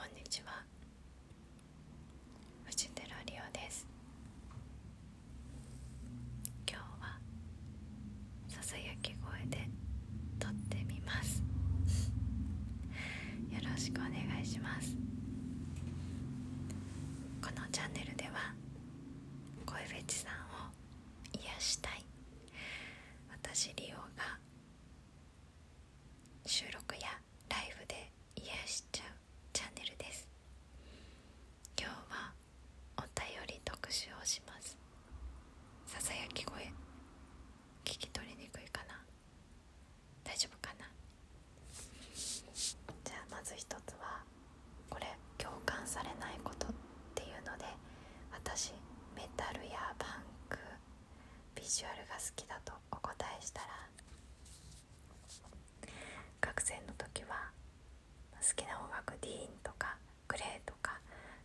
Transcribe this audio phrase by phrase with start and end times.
[0.00, 0.64] こんにちは。
[2.64, 3.86] 藤寺リオです。
[6.66, 7.18] 今日は
[8.48, 9.68] ささやき声で
[10.38, 11.42] 撮ってみます。
[13.50, 14.12] よろしくお願
[14.42, 14.96] いします。
[17.42, 18.54] このチャンネルでは
[19.66, 20.70] 声フェチさんを
[21.34, 22.02] 癒したい。
[23.30, 24.38] 私リオが
[26.46, 27.00] 収録や
[27.50, 29.20] ライブで癒しちゃう
[29.52, 30.28] チャンネルです
[31.78, 32.32] 今日は
[32.98, 34.76] お便り特集をします
[35.86, 36.62] ささやき声
[37.84, 39.02] 聞き取りにくいかな
[40.24, 40.88] 大丈夫かな？
[43.04, 44.24] じゃあまず一つは
[44.88, 46.70] これ共感されないことっ
[47.14, 47.64] ていうので
[48.32, 48.72] 私
[49.14, 50.56] メタルやパンク
[51.54, 53.68] ビジュアルが好きだとお答えしたら
[56.40, 57.52] 学生の時は
[58.40, 59.96] 好きな音楽ディーンとか
[60.26, 60.96] グレーとか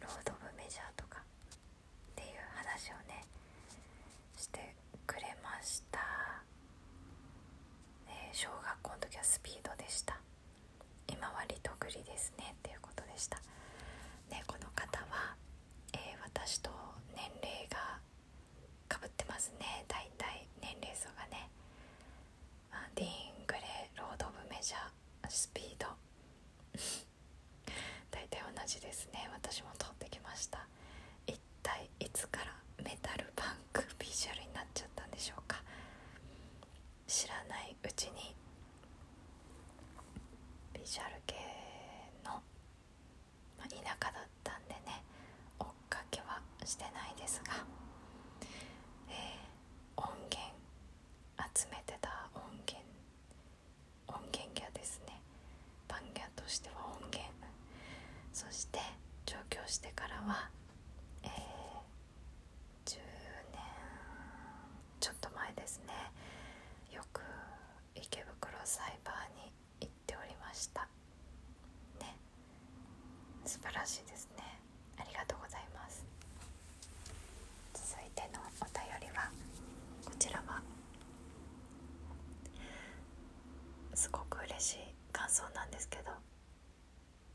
[0.00, 3.22] ロード・オブ・メジャーとかっていう話をね
[4.36, 4.74] して
[5.06, 6.00] くれました、
[8.08, 8.48] えー小
[9.20, 10.18] 学校の時はスピードでした。
[11.08, 13.36] 今はリトグリですねっていうことでした。
[14.30, 15.36] ねこの方は、
[15.92, 16.70] えー私と
[17.14, 17.98] 年齢が
[18.88, 19.84] かぶってますね。
[19.88, 21.50] 大体年齢層がね。
[22.72, 23.08] あディー
[23.42, 25.86] ン・グレーロード・オブ・メジャースピード。
[28.10, 29.28] 大体同じですね。
[29.32, 30.66] 私も通ってきました。
[31.26, 35.62] 一体いつからメタルパンクビジュアルになっちゃったんでしょうか。
[37.06, 38.34] 知らないうちに
[40.72, 41.34] ビジュアル系
[42.24, 42.32] の、
[43.58, 45.02] まあ、田舎だったんでね
[45.58, 47.52] 追っかけはしてないですが、
[49.08, 49.50] えー
[49.96, 50.40] 音源
[51.60, 52.80] 集めてた音源
[54.08, 55.20] 音源ギャですね。
[55.86, 57.28] パンギャとしては音源。
[58.32, 58.78] そして
[59.26, 60.48] 上京してからは
[61.22, 61.30] えー
[62.90, 62.96] 10
[63.52, 63.60] 年
[65.00, 65.92] ちょっと前ですね。
[66.96, 67.20] よく
[67.94, 69.52] 池袋サイバーに
[69.82, 70.88] 行っておりました。
[72.00, 72.16] ね。
[73.44, 74.42] 素晴らしいですね
[74.98, 76.04] ありがとうございます
[77.74, 79.30] 続いてのお便りは
[80.04, 80.60] こちらは
[84.00, 84.78] すごく嬉しい
[85.12, 86.04] 感想なんですけど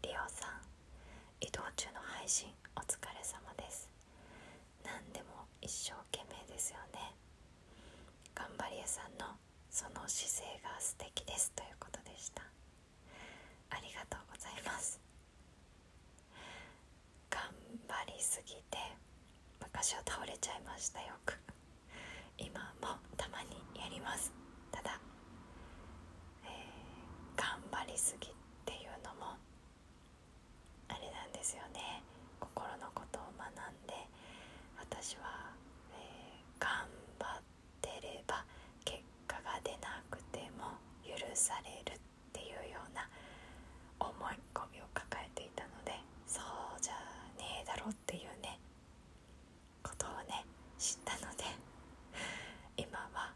[0.02, 0.66] リオさん
[1.40, 3.88] 移動中の配信お疲れ様です。
[4.84, 7.14] 何でも一生懸命ですよね。
[8.34, 9.38] 頑張り屋さんの
[9.70, 12.42] その姿勢が素敵ですということでした。
[13.70, 15.00] ありがとうございます。
[17.30, 17.42] 頑
[17.88, 18.78] 張りすぎて
[19.62, 21.14] 昔は倒れちゃいましたよ。
[21.26, 21.38] く
[22.40, 24.34] 今もたまにやります
[24.72, 25.00] ただ、
[26.44, 26.96] えー
[27.96, 28.32] 頑張りすぎっ
[28.66, 29.40] ていうのも
[30.90, 32.04] あれなんですよね。
[32.42, 33.96] 心のことを学んで
[34.78, 35.56] 私は、
[35.96, 36.88] えー頑
[37.20, 37.42] 張っ
[37.82, 38.44] てれば
[38.84, 42.00] 結果が出なくても許されるっ
[42.34, 43.08] ていうような
[44.00, 45.92] 思い込みを抱えていたので
[46.28, 46.94] そうじゃ
[47.38, 48.60] ねえだろっていうね
[49.84, 50.46] ことをね
[50.80, 51.44] 知ったので
[52.78, 53.32] 今は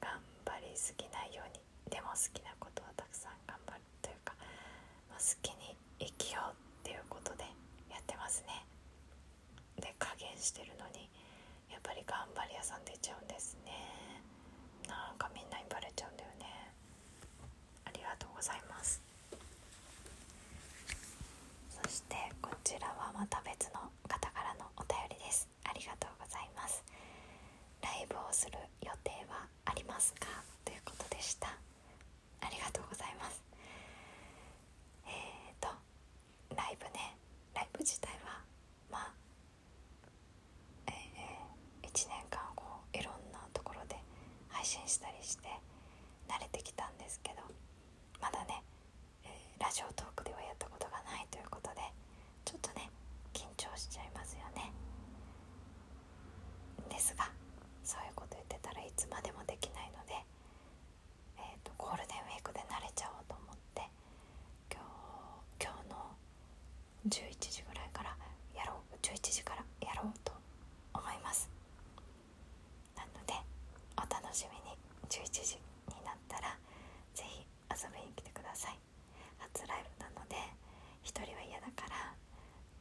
[0.00, 4.34] 頑張りすぎないようにでも好きなことはたくさん頑張るというか、
[5.08, 7.44] まあ好きに生きようっていうことで
[7.90, 8.66] やってますね。
[9.80, 11.08] で加減してるのに
[11.70, 13.70] やっぱり頑張り屋さん出ちゃうんですね。
[14.88, 15.16] なん
[81.20, 82.14] 人は嫌だから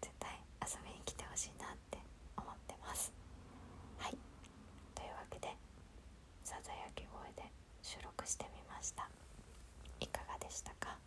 [0.01, 0.29] 絶対
[0.63, 1.97] 遊びに来てほしいなって
[2.37, 3.11] 思ってます。
[3.99, 4.17] はい。
[4.95, 5.47] というわけで
[6.43, 7.51] ささやき声で
[7.83, 9.09] 収録してみました。
[9.99, 10.97] いかがでしたか？